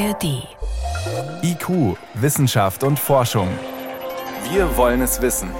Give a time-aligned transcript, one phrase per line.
[0.00, 0.48] ARD.
[1.42, 3.48] IQ, Wissenschaft und Forschung.
[4.50, 5.50] Wir wollen es wissen.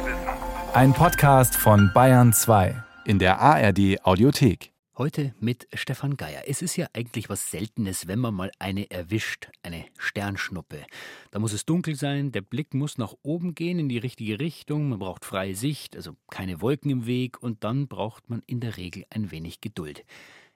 [0.72, 4.72] Ein Podcast von Bayern 2 in der ARD Audiothek.
[4.96, 6.45] Heute mit Stefan Geier.
[6.46, 10.86] Es ist ja eigentlich was Seltenes, wenn man mal eine erwischt, eine Sternschnuppe.
[11.32, 14.88] Da muss es dunkel sein, der Blick muss nach oben gehen in die richtige Richtung,
[14.88, 18.79] man braucht freie Sicht, also keine Wolken im Weg und dann braucht man in der
[18.79, 20.02] Regel ein wenig Geduld.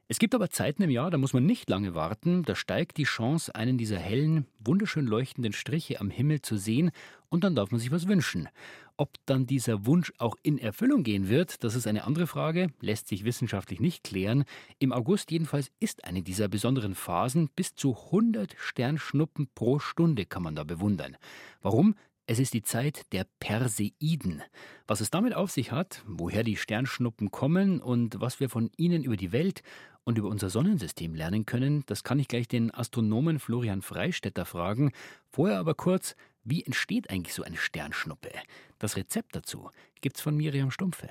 [0.07, 3.05] Es gibt aber Zeiten im Jahr, da muss man nicht lange warten, da steigt die
[3.05, 6.91] Chance, einen dieser hellen, wunderschön leuchtenden Striche am Himmel zu sehen,
[7.30, 8.48] und dann darf man sich was wünschen.
[8.96, 13.09] Ob dann dieser Wunsch auch in Erfüllung gehen wird, das ist eine andere Frage, lässt
[13.09, 14.45] sich wissenschaftlich nicht klären.
[14.79, 17.48] Im August jedenfalls ist eine dieser besonderen Phasen.
[17.57, 21.16] Bis zu 100 Sternschnuppen pro Stunde kann man da bewundern.
[21.60, 21.96] Warum?
[22.27, 24.42] Es ist die Zeit der Perseiden.
[24.87, 29.05] Was es damit auf sich hat, woher die Sternschnuppen kommen und was wir von ihnen
[29.05, 29.62] über die Welt
[30.05, 34.93] und über unser Sonnensystem lernen können, das kann ich gleich den Astronomen Florian Freistetter fragen.
[35.29, 38.30] Vorher aber kurz, wie entsteht eigentlich so eine Sternschnuppe?
[38.79, 39.68] Das Rezept dazu
[40.01, 41.10] gibt's von Miriam Stumpfe.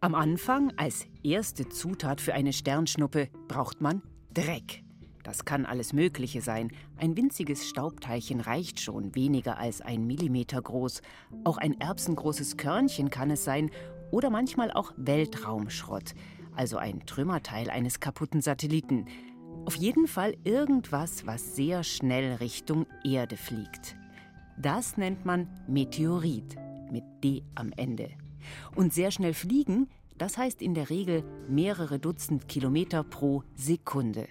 [0.00, 4.00] Am Anfang, als erste Zutat für eine Sternschnuppe, braucht man
[4.32, 4.84] Dreck.
[5.22, 6.70] Das kann alles Mögliche sein.
[6.96, 11.02] Ein winziges Staubteilchen reicht schon, weniger als ein Millimeter groß.
[11.44, 13.70] Auch ein erbsengroßes Körnchen kann es sein
[14.10, 16.14] oder manchmal auch Weltraumschrott,
[16.56, 19.06] also ein Trümmerteil eines kaputten Satelliten.
[19.66, 23.96] Auf jeden Fall irgendwas, was sehr schnell Richtung Erde fliegt.
[24.56, 26.56] Das nennt man Meteorit
[26.90, 28.10] mit D am Ende.
[28.74, 34.28] Und sehr schnell fliegen, das heißt in der Regel mehrere Dutzend Kilometer pro Sekunde.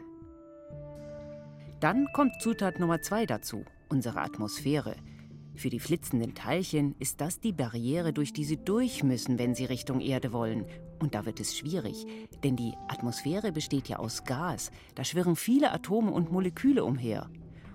[1.80, 4.98] Dann kommt Zutat Nummer zwei dazu, unsere Atmosphäre.
[5.56, 9.64] Für die flitzenden Teilchen ist das die Barriere, durch die sie durch müssen, wenn sie
[9.64, 10.66] Richtung Erde wollen.
[11.00, 12.06] Und da wird es schwierig,
[12.44, 14.72] denn die Atmosphäre besteht ja aus Gas.
[14.96, 17.30] Da schwirren viele Atome und Moleküle umher.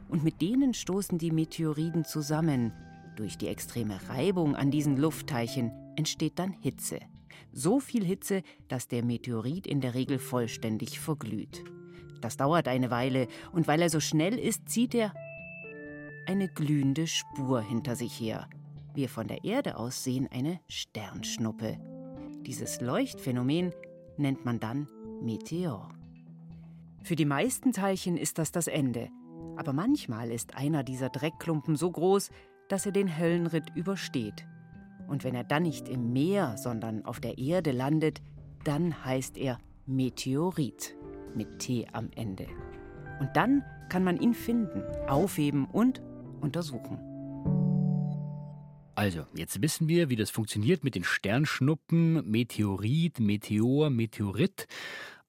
[0.08, 2.74] Und mit denen stoßen die Meteoriden zusammen.
[3.16, 7.00] Durch die extreme Reibung an diesen Luftteilchen entsteht dann Hitze.
[7.52, 11.64] So viel Hitze, dass der Meteorit in der Regel vollständig verglüht.
[12.24, 15.12] Das dauert eine Weile, und weil er so schnell ist, zieht er
[16.26, 18.48] eine glühende Spur hinter sich her.
[18.94, 21.76] Wir von der Erde aus sehen eine Sternschnuppe.
[22.40, 23.74] Dieses Leuchtphänomen
[24.16, 24.88] nennt man dann
[25.20, 25.90] Meteor.
[27.02, 29.10] Für die meisten Teilchen ist das das Ende,
[29.56, 32.30] aber manchmal ist einer dieser Dreckklumpen so groß,
[32.70, 34.46] dass er den Höllenritt übersteht.
[35.08, 38.22] Und wenn er dann nicht im Meer, sondern auf der Erde landet,
[38.64, 40.96] dann heißt er Meteorit
[41.36, 42.46] mit T am Ende.
[43.20, 46.02] Und dann kann man ihn finden, aufheben und
[46.40, 46.98] untersuchen.
[48.96, 54.66] Also, jetzt wissen wir, wie das funktioniert mit den Sternschnuppen, Meteorit, Meteor, Meteorit.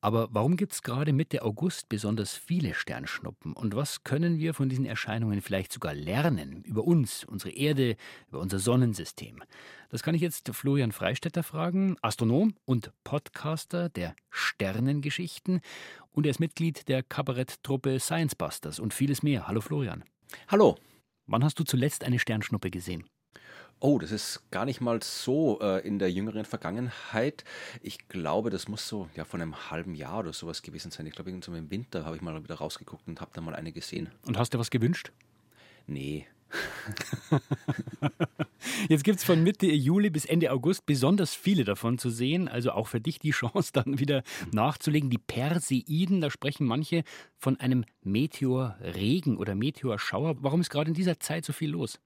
[0.06, 3.54] Aber warum gibt es gerade Mitte August besonders viele Sternschnuppen?
[3.54, 7.96] Und was können wir von diesen Erscheinungen vielleicht sogar lernen über uns, unsere Erde,
[8.28, 9.42] über unser Sonnensystem?
[9.90, 15.62] Das kann ich jetzt Florian Freistetter fragen, Astronom und Podcaster der Sternengeschichten.
[16.12, 19.48] Und er ist Mitglied der Kabaretttruppe Science Busters und vieles mehr.
[19.48, 20.04] Hallo Florian.
[20.50, 20.78] Hallo.
[21.26, 23.06] Wann hast du zuletzt eine Sternschnuppe gesehen?
[23.80, 27.44] Oh, das ist gar nicht mal so äh, in der jüngeren Vergangenheit.
[27.82, 31.06] Ich glaube, das muss so ja von einem halben Jahr oder sowas gewesen sein.
[31.06, 33.54] Ich glaube, irgendwann so im Winter habe ich mal wieder rausgeguckt und habe da mal
[33.54, 34.10] eine gesehen.
[34.26, 35.12] Und hast du was gewünscht?
[35.88, 36.26] Nee.
[38.90, 42.48] Jetzt gibt es von Mitte Juli bis Ende August besonders viele davon zu sehen.
[42.48, 45.10] Also auch für dich die Chance, dann wieder nachzulegen.
[45.10, 47.04] Die Perseiden, da sprechen manche
[47.38, 50.38] von einem Meteorregen oder Meteorschauer.
[50.40, 52.00] Warum ist gerade in dieser Zeit so viel los?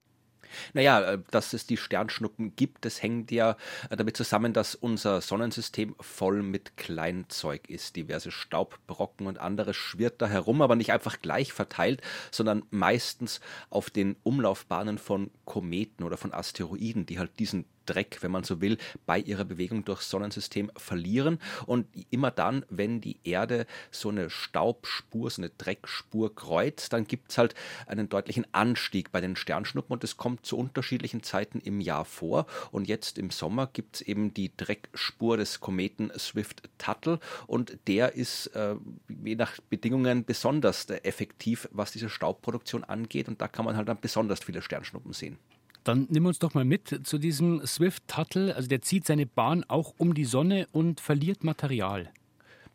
[0.72, 3.56] Naja, äh, dass es die Sternschnuppen gibt, das hängt ja
[3.88, 7.96] äh, damit zusammen, dass unser Sonnensystem voll mit Kleinzeug ist.
[7.96, 13.40] Diverse Staubbrocken und anderes schwirrt da herum, aber nicht einfach gleich verteilt, sondern meistens
[13.70, 18.60] auf den Umlaufbahnen von Kometen oder von Asteroiden, die halt diesen Dreck, wenn man so
[18.60, 21.38] will, bei ihrer Bewegung durchs Sonnensystem verlieren.
[21.66, 27.30] Und immer dann, wenn die Erde so eine Staubspur, so eine Dreckspur kreuzt, dann gibt
[27.30, 27.54] es halt
[27.86, 32.46] einen deutlichen Anstieg bei den Sternschnuppen und es kommt zu unterschiedlichen Zeiten im Jahr vor.
[32.70, 38.48] Und jetzt im Sommer gibt es eben die Dreckspur des Kometen Swift-Tuttle und der ist
[38.48, 38.76] äh,
[39.24, 43.28] je nach Bedingungen besonders effektiv, was diese Staubproduktion angeht.
[43.28, 45.38] Und da kann man halt dann besonders viele Sternschnuppen sehen.
[45.84, 48.54] Dann nimm uns doch mal mit zu diesem Swift Tuttle.
[48.54, 52.10] Also der zieht seine Bahn auch um die Sonne und verliert Material.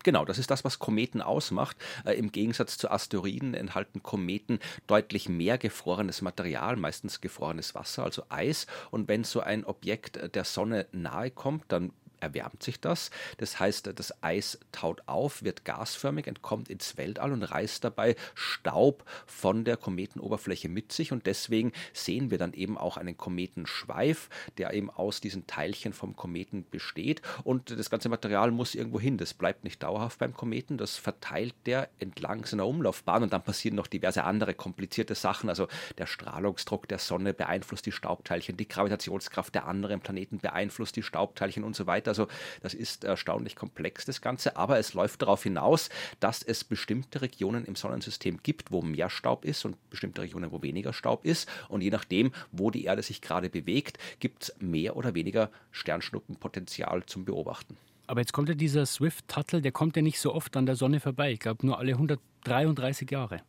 [0.05, 1.77] Genau, das ist das, was Kometen ausmacht.
[2.05, 8.21] Äh, Im Gegensatz zu Asteroiden enthalten Kometen deutlich mehr gefrorenes Material, meistens gefrorenes Wasser, also
[8.29, 8.67] Eis.
[8.91, 11.91] Und wenn so ein Objekt der Sonne nahe kommt, dann
[12.25, 13.11] erwärmt sich das.
[13.37, 19.05] Das heißt, das Eis taut auf, wird gasförmig, entkommt ins Weltall und reißt dabei Staub
[19.27, 21.11] von der Kometenoberfläche mit sich.
[21.11, 26.15] Und deswegen sehen wir dann eben auch einen Kometenschweif, der eben aus diesen Teilchen vom
[26.15, 27.21] Kometen besteht.
[27.43, 29.17] Und das ganze Material muss irgendwo hin.
[29.17, 30.77] Das bleibt nicht dauerhaft beim Kometen.
[30.77, 33.21] Das verteilt der entlang seiner Umlaufbahn.
[33.21, 35.49] Und dann passieren noch diverse andere komplizierte Sachen.
[35.49, 35.67] Also
[35.99, 41.63] der Strahlungsdruck der Sonne beeinflusst die Staubteilchen, die Gravitationskraft der anderen Planeten beeinflusst die Staubteilchen
[41.63, 42.14] und so weiter.
[42.15, 42.27] Also
[42.61, 44.55] das ist erstaunlich komplex, das Ganze.
[44.55, 45.89] Aber es läuft darauf hinaus,
[46.21, 50.61] dass es bestimmte Regionen im Sonnensystem gibt, wo mehr Staub ist und bestimmte Regionen, wo
[50.61, 51.49] weniger Staub ist.
[51.67, 57.05] Und je nachdem, wo die Erde sich gerade bewegt, gibt es mehr oder weniger Sternschnuppenpotenzial
[57.05, 57.77] zum Beobachten.
[58.07, 60.99] Aber jetzt kommt ja dieser Swift-Tuttle, der kommt ja nicht so oft an der Sonne
[60.99, 61.31] vorbei.
[61.33, 63.41] Ich glaube nur alle 133 Jahre.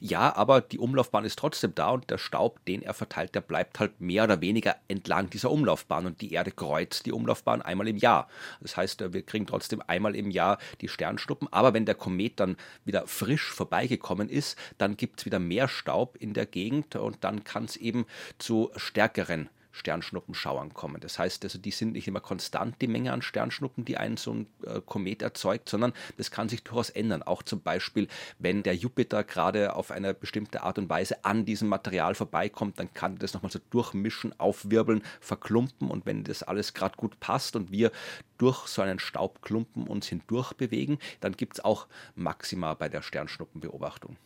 [0.00, 3.78] Ja, aber die Umlaufbahn ist trotzdem da und der Staub, den er verteilt, der bleibt
[3.78, 7.96] halt mehr oder weniger entlang dieser Umlaufbahn und die Erde kreuzt die Umlaufbahn einmal im
[7.96, 8.28] Jahr.
[8.60, 12.56] Das heißt, wir kriegen trotzdem einmal im Jahr die Sternschnuppen, aber wenn der Komet dann
[12.84, 17.44] wieder frisch vorbeigekommen ist, dann gibt es wieder mehr Staub in der Gegend und dann
[17.44, 18.06] kann es eben
[18.38, 21.00] zu stärkeren Sternschnuppenschauern kommen.
[21.00, 24.32] Das heißt, also die sind nicht immer konstant, die Menge an Sternschnuppen, die ein so
[24.32, 27.22] ein äh, Komet erzeugt, sondern das kann sich durchaus ändern.
[27.22, 28.08] Auch zum Beispiel,
[28.38, 32.92] wenn der Jupiter gerade auf eine bestimmte Art und Weise an diesem Material vorbeikommt, dann
[32.94, 37.70] kann das nochmal so durchmischen, aufwirbeln, verklumpen und wenn das alles gerade gut passt und
[37.70, 37.92] wir
[38.38, 44.16] durch so einen Staubklumpen uns hindurch bewegen, dann gibt es auch Maxima bei der Sternschnuppenbeobachtung.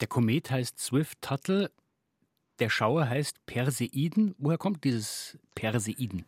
[0.00, 1.70] Der Komet heißt Swift-Tuttle.
[2.58, 4.34] Der Schauer heißt Perseiden.
[4.38, 6.24] Woher kommt dieses Perseiden?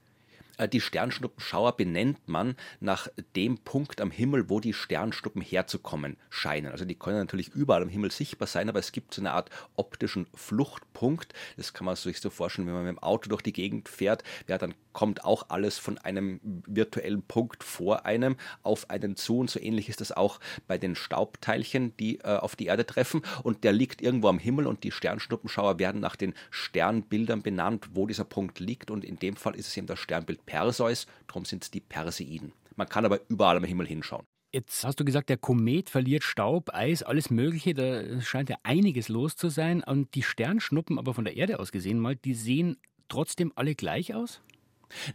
[0.56, 6.72] Äh, die Sternschnuppenschauer benennt man nach dem Punkt am Himmel, wo die Sternschnuppen herzukommen scheinen.
[6.72, 9.50] Also die können natürlich überall am Himmel sichtbar sein, aber es gibt so eine Art
[9.76, 11.34] optischen Fluchtpunkt.
[11.56, 14.22] Das kann man sich so vorstellen, wenn man mit dem Auto durch die Gegend fährt,
[14.48, 19.40] ja, dann kommt auch alles von einem virtuellen Punkt vor einem auf einen zu.
[19.40, 23.20] Und so ähnlich ist das auch bei den Staubteilchen, die äh, auf die Erde treffen.
[23.42, 28.06] Und der liegt irgendwo am Himmel und die Sternschnuppenschauer werden nach den Sternbildern benannt, wo
[28.06, 28.90] dieser Punkt liegt.
[28.90, 32.52] Und in dem Fall ist es eben das Sternbild Perseus, darum sind es die Perseiden.
[32.76, 34.24] Man kann aber überall am Himmel hinschauen.
[34.54, 37.74] Jetzt hast du gesagt, der Komet verliert Staub, Eis, alles Mögliche.
[37.74, 39.82] Da scheint ja einiges los zu sein.
[39.82, 42.76] Und die Sternschnuppen, aber von der Erde aus gesehen mal, die sehen
[43.08, 44.40] trotzdem alle gleich aus?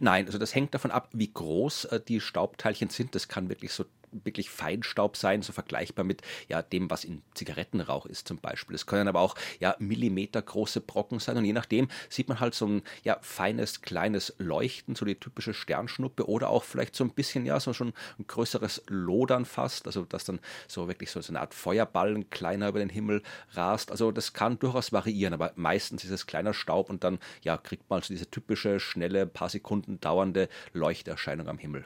[0.00, 3.14] Nein, also das hängt davon ab, wie groß äh, die Staubteilchen sind.
[3.14, 8.06] Das kann wirklich so wirklich Feinstaub sein, so vergleichbar mit ja, dem, was in Zigarettenrauch
[8.06, 8.74] ist zum Beispiel.
[8.74, 12.66] Es können aber auch ja, millimetergroße Brocken sein und je nachdem sieht man halt so
[12.66, 17.46] ein ja, feines, kleines Leuchten, so die typische Sternschnuppe oder auch vielleicht so ein bisschen,
[17.46, 21.40] ja, so schon ein größeres Lodern fast, also dass dann so wirklich so, so eine
[21.40, 23.22] Art Feuerballen kleiner über den Himmel
[23.52, 23.90] rast.
[23.90, 27.88] Also das kann durchaus variieren, aber meistens ist es kleiner Staub und dann ja, kriegt
[27.90, 31.84] man so diese typische, schnelle, paar Sekunden dauernde Leuchterscheinung am Himmel.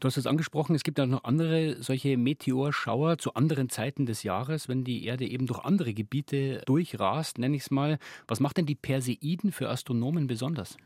[0.00, 4.22] Du hast es angesprochen, es gibt auch noch andere solche Meteorschauer zu anderen Zeiten des
[4.22, 7.98] Jahres, wenn die Erde eben durch andere Gebiete durchrast, nenne ich es mal.
[8.26, 10.76] Was macht denn die Perseiden für Astronomen besonders?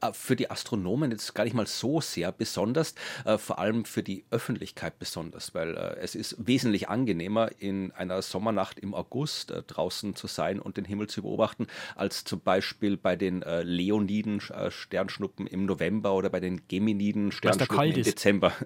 [0.00, 2.94] Äh, für die Astronomen jetzt gar nicht mal so sehr besonders,
[3.24, 8.22] äh, vor allem für die Öffentlichkeit besonders, weil äh, es ist wesentlich angenehmer, in einer
[8.22, 11.66] Sommernacht im August draußen zu sein und den Himmel zu beobachten,
[11.96, 18.02] als zum Beispiel bei den Leoniden Sternschnuppen im November oder bei den Geminiden Sternschnuppen im
[18.02, 18.52] Dezember.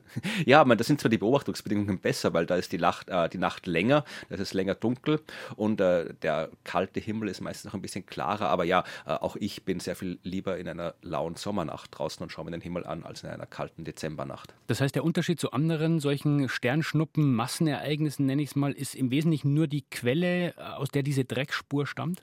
[0.46, 3.66] Ja, man, da sind zwar die Beobachtungsbedingungen besser, weil da ist die Nacht, die Nacht
[3.66, 5.20] länger, da ist es länger dunkel
[5.56, 9.80] und der kalte Himmel ist meistens noch ein bisschen klarer, aber ja, auch ich bin
[9.80, 13.22] sehr viel lieber in einer lauen Sommernacht draußen und schaue mir den Himmel an als
[13.22, 14.54] in einer kalten Dezembernacht.
[14.66, 19.10] Das heißt, der Unterschied zu anderen solchen Sternschnuppen, Massenereignissen, nenne ich es mal, ist im
[19.10, 22.22] Wesentlichen nur die Quelle, aus der diese Dreckspur stammt?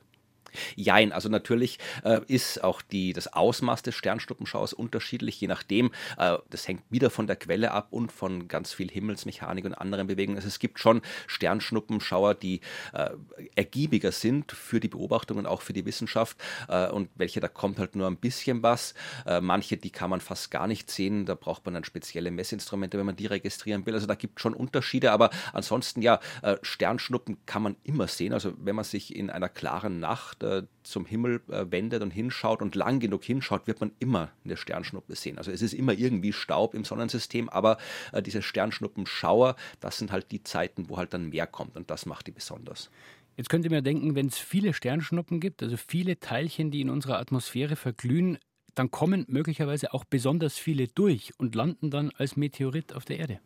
[0.76, 5.92] Jein, also natürlich äh, ist auch die, das Ausmaß des Sternschnuppenschauers unterschiedlich, je nachdem.
[6.18, 10.08] Äh, das hängt wieder von der Quelle ab und von ganz viel Himmelsmechanik und anderen
[10.08, 10.38] Bewegungen.
[10.38, 12.62] Also es gibt schon Sternschnuppenschauer, die
[12.94, 13.12] äh,
[13.56, 17.80] ergiebiger sind für die Beobachtung und auch für die Wissenschaft äh, und welche, da kommt
[17.80, 18.94] halt nur ein bisschen was.
[19.26, 22.98] Äh, manche, die kann man fast gar nicht sehen, da braucht man dann spezielle Messinstrumente,
[22.98, 23.94] wenn man die registrieren will.
[23.94, 28.34] Also da gibt es schon Unterschiede, aber ansonsten ja, äh, Sternschnuppen kann man immer sehen.
[28.34, 32.62] Also wenn man sich in einer klaren Nacht äh, zum Himmel äh, wendet und hinschaut
[32.62, 35.38] und lang genug hinschaut, wird man immer eine Sternschnuppe sehen.
[35.38, 37.78] Also es ist immer irgendwie Staub im Sonnensystem, aber
[38.12, 42.06] äh, diese Sternschnuppenschauer, das sind halt die Zeiten, wo halt dann mehr kommt und das
[42.06, 42.90] macht die besonders.
[43.38, 46.90] Jetzt könnt ihr mir denken, wenn es viele Sternschnuppen gibt, also viele Teilchen, die in
[46.90, 48.38] unserer Atmosphäre verglühen,
[48.76, 53.40] dann kommen möglicherweise auch besonders viele durch und landen dann als Meteorit auf der Erde.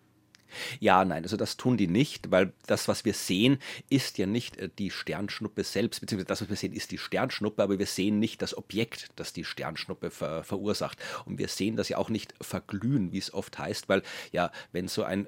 [0.80, 3.60] Ja, nein, also das tun die nicht, weil das, was wir sehen,
[3.90, 7.64] ist ja nicht äh, die Sternschnuppe selbst, beziehungsweise das, was wir sehen, ist die Sternschnuppe,
[7.64, 10.98] aber wir sehen nicht das Objekt, das die Sternschnuppe ver verursacht.
[11.26, 14.88] Und wir sehen das ja auch nicht verglühen, wie es oft heißt, weil ja, wenn
[14.88, 15.28] so ein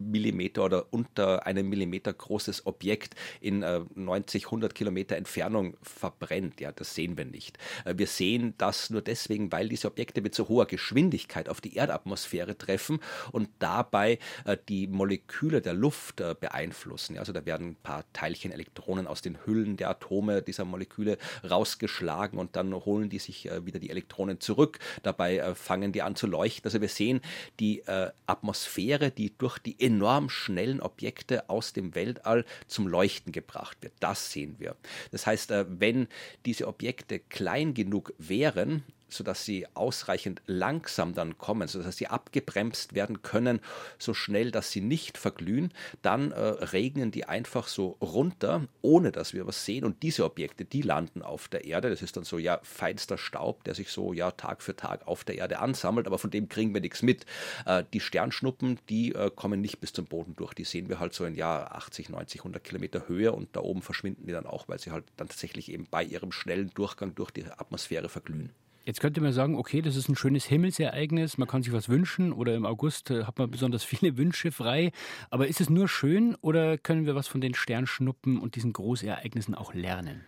[0.00, 6.60] Millimeter oder unter einem Millimeter großes Objekt in äh, 90, 100 Kilometer Entfernung verbrennt.
[6.60, 7.58] Ja, das sehen wir nicht.
[7.84, 11.76] Äh, wir sehen das nur deswegen, weil diese Objekte mit so hoher Geschwindigkeit auf die
[11.76, 13.00] Erdatmosphäre treffen
[13.32, 17.14] und dabei äh, die Moleküle der Luft äh, beeinflussen.
[17.14, 21.18] Ja, also da werden ein paar Teilchen, Elektronen aus den Hüllen der Atome dieser Moleküle
[21.48, 24.78] rausgeschlagen und dann holen die sich äh, wieder die Elektronen zurück.
[25.02, 26.66] Dabei äh, fangen die an zu leuchten.
[26.66, 27.20] Also wir sehen
[27.58, 27.82] die
[28.26, 33.92] Atmosphäre, die durch die enorm schnellen Objekte aus dem Weltall zum Leuchten gebracht wird.
[34.00, 34.76] Das sehen wir.
[35.10, 36.08] Das heißt, äh, wenn
[36.46, 43.22] diese Objekte klein genug wären, sodass sie ausreichend langsam dann kommen, sodass sie abgebremst werden
[43.22, 43.60] können,
[43.98, 49.34] so schnell, dass sie nicht verglühen, dann äh, regnen die einfach so runter, ohne dass
[49.34, 49.84] wir was sehen.
[49.84, 51.90] Und diese Objekte, die landen auf der Erde.
[51.90, 55.24] Das ist dann so ja feinster Staub, der sich so ja Tag für Tag auf
[55.24, 57.26] der Erde ansammelt, aber von dem kriegen wir nichts mit.
[57.66, 60.54] Äh, die Sternschnuppen, die äh, kommen nicht bis zum Boden durch.
[60.54, 63.82] Die sehen wir halt so in ja 80, 90, 100 Kilometer Höhe und da oben
[63.82, 67.30] verschwinden die dann auch, weil sie halt dann tatsächlich eben bei ihrem schnellen Durchgang durch
[67.30, 68.50] die Atmosphäre verglühen.
[68.90, 72.32] Jetzt könnte man sagen, okay, das ist ein schönes Himmelsereignis, man kann sich was wünschen
[72.32, 74.90] oder im August äh, hat man besonders viele Wünsche frei.
[75.30, 79.54] Aber ist es nur schön oder können wir was von den Sternschnuppen und diesen Großereignissen
[79.54, 80.24] auch lernen?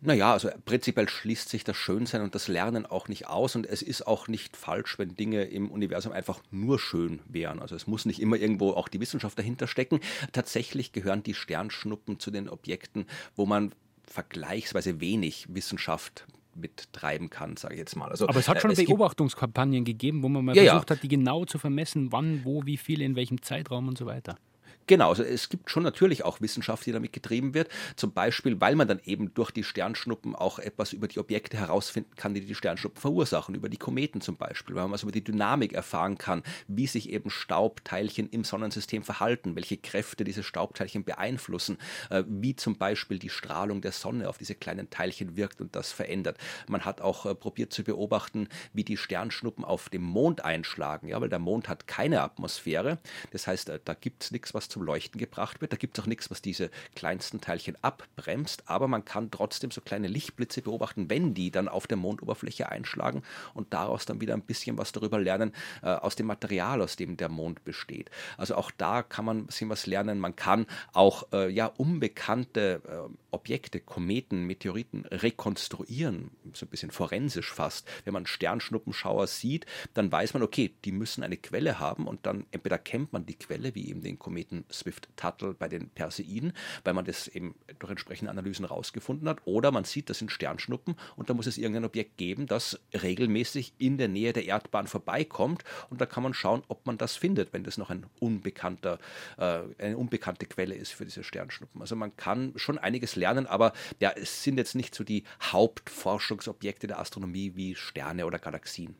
[0.00, 3.82] Naja, also prinzipiell schließt sich das Schönsein und das Lernen auch nicht aus und es
[3.82, 7.58] ist auch nicht falsch, wenn Dinge im Universum einfach nur schön wären.
[7.58, 9.98] Also es muss nicht immer irgendwo auch die Wissenschaft dahinter stecken.
[10.30, 13.74] Tatsächlich gehören die Sternschnuppen zu den Objekten, wo man
[14.06, 18.10] vergleichsweise wenig Wissenschaft mittreiben kann, sage ich jetzt mal.
[18.10, 20.96] Also, Aber es hat schon äh, Beobachtungskampagnen gegeben, wo man mal ja, versucht ja.
[20.96, 24.36] hat, die genau zu vermessen, wann, wo, wie viel, in welchem Zeitraum und so weiter.
[24.86, 27.70] Genau, also es gibt schon natürlich auch Wissenschaft, die damit getrieben wird.
[27.96, 32.14] Zum Beispiel, weil man dann eben durch die Sternschnuppen auch etwas über die Objekte herausfinden
[32.16, 35.24] kann, die die Sternschnuppen verursachen, über die Kometen zum Beispiel, weil man was über die
[35.24, 41.78] Dynamik erfahren kann, wie sich eben Staubteilchen im Sonnensystem verhalten, welche Kräfte diese Staubteilchen beeinflussen,
[42.10, 45.92] äh, wie zum Beispiel die Strahlung der Sonne auf diese kleinen Teilchen wirkt und das
[45.92, 46.36] verändert.
[46.68, 51.20] Man hat auch äh, probiert zu beobachten, wie die Sternschnuppen auf dem Mond einschlagen, ja,
[51.20, 52.98] weil der Mond hat keine Atmosphäre.
[53.30, 55.72] Das heißt, äh, da gibt es nichts, was zum Leuchten gebracht wird.
[55.72, 59.80] Da gibt es auch nichts, was diese kleinsten Teilchen abbremst, aber man kann trotzdem so
[59.80, 63.22] kleine Lichtblitze beobachten, wenn die dann auf der Mondoberfläche einschlagen
[63.54, 65.52] und daraus dann wieder ein bisschen was darüber lernen,
[65.82, 68.10] äh, aus dem Material, aus dem der Mond besteht.
[68.36, 70.18] Also auch da kann man ein bisschen was lernen.
[70.18, 77.52] Man kann auch äh, ja, unbekannte äh, Objekte, Kometen, Meteoriten rekonstruieren, so ein bisschen forensisch
[77.52, 77.88] fast.
[78.04, 82.46] Wenn man Sternschnuppenschauer sieht, dann weiß man, okay, die müssen eine Quelle haben und dann
[82.50, 86.52] entweder kennt man die Quelle, wie eben den Kometen Swift-Tuttle bei den Perseiden,
[86.84, 89.38] weil man das eben durch entsprechende Analysen rausgefunden hat.
[89.44, 93.74] Oder man sieht, das sind Sternschnuppen und da muss es irgendein Objekt geben, das regelmäßig
[93.78, 95.64] in der Nähe der Erdbahn vorbeikommt.
[95.90, 98.98] Und da kann man schauen, ob man das findet, wenn das noch ein unbekannter,
[99.38, 101.80] äh, eine unbekannte Quelle ist für diese Sternschnuppen.
[101.80, 106.86] Also man kann schon einiges lernen, aber ja, es sind jetzt nicht so die Hauptforschungsobjekte
[106.86, 108.96] der Astronomie wie Sterne oder Galaxien.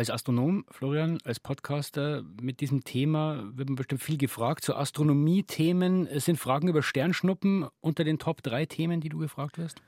[0.00, 4.64] Als Astronom, Florian, als Podcaster mit diesem Thema wird man bestimmt viel gefragt.
[4.64, 9.82] Zu Astronomie-Themen sind Fragen über Sternschnuppen unter den Top 3 Themen, die du gefragt wirst?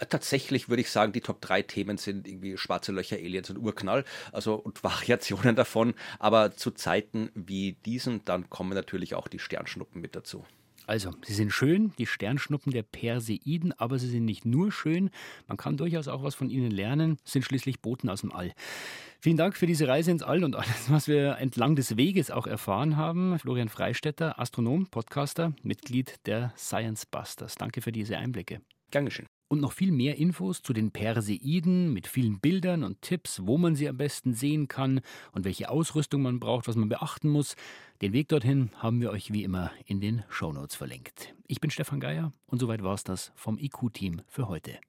[0.00, 3.56] Äh, tatsächlich würde ich sagen, die Top 3 Themen sind irgendwie schwarze Löcher, Aliens und
[3.56, 5.94] Urknall, also und Variationen davon.
[6.18, 10.44] Aber zu Zeiten wie diesen, dann kommen natürlich auch die Sternschnuppen mit dazu.
[10.86, 15.10] Also, sie sind schön, die Sternschnuppen der Perseiden, aber sie sind nicht nur schön.
[15.46, 18.52] Man kann durchaus auch was von ihnen lernen, sind schließlich Boten aus dem All.
[19.20, 22.46] Vielen Dank für diese Reise ins All und alles, was wir entlang des Weges auch
[22.46, 23.38] erfahren haben.
[23.38, 27.54] Florian Freistetter, Astronom, Podcaster, Mitglied der Science Busters.
[27.54, 28.60] Danke für diese Einblicke.
[28.90, 29.26] Geschehen.
[29.54, 33.76] Und noch viel mehr Infos zu den Perseiden mit vielen Bildern und Tipps, wo man
[33.76, 37.54] sie am besten sehen kann und welche Ausrüstung man braucht, was man beachten muss.
[38.02, 41.36] Den Weg dorthin haben wir euch wie immer in den Shownotes verlinkt.
[41.46, 44.80] Ich bin Stefan Geier und soweit war es das vom IQ-Team für heute.